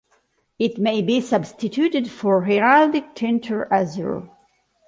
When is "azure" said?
3.71-4.27